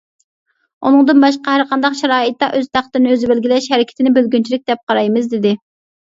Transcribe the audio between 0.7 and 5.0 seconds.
ئۇنىڭدىن باشقا ھەرقانداق شارائىتتا «ئۆز تەقدىرىنى ئۆزى بەلگىلەش» ھەرىكىتىنى بۆلگۈنچىلىك دەپ